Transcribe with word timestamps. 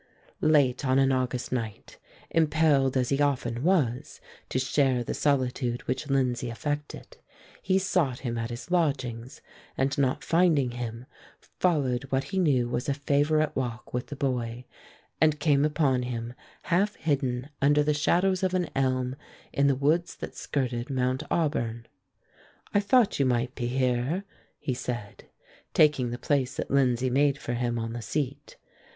Late 0.41 0.83
on 0.83 0.97
an 0.97 1.11
August 1.11 1.51
night, 1.51 1.99
impelled 2.31 2.97
as 2.97 3.09
he 3.09 3.21
often 3.21 3.61
was 3.61 4.19
to 4.49 4.57
share 4.57 5.03
the 5.03 5.13
solitude 5.13 5.83
which 5.83 6.09
Lindsay 6.09 6.49
affected, 6.49 7.17
he 7.61 7.77
sought 7.77 8.21
him 8.21 8.35
at 8.35 8.49
his 8.49 8.71
lodgings, 8.71 9.41
and 9.77 9.95
not 9.99 10.23
finding 10.23 10.71
him, 10.71 11.05
followed 11.39 12.05
what 12.05 12.23
he 12.33 12.39
knew 12.39 12.67
was 12.67 12.89
a 12.89 12.95
favorite 12.95 13.55
walk 13.55 13.93
with 13.93 14.07
the 14.07 14.15
boy, 14.15 14.65
and 15.21 15.39
came 15.39 15.63
upon 15.63 16.01
him 16.01 16.33
half 16.63 16.95
hidden 16.95 17.49
under 17.61 17.83
the 17.83 17.93
shadows 17.93 18.41
of 18.41 18.55
an 18.55 18.71
elm 18.75 19.15
in 19.53 19.67
the 19.67 19.75
woods 19.75 20.15
that 20.15 20.35
skirted 20.35 20.89
Mount 20.89 21.21
Auburn. 21.29 21.85
"I 22.73 22.79
thought 22.79 23.19
you 23.19 23.27
might 23.27 23.53
be 23.53 23.67
here," 23.67 24.23
he 24.57 24.73
said, 24.73 25.25
taking 25.75 26.09
the 26.09 26.17
place 26.17 26.55
that 26.55 26.71
Lindsay 26.71 27.11
made 27.11 27.37
for 27.37 27.53
him 27.53 27.77
on 27.77 27.93
the 27.93 28.01
seat. 28.01 28.55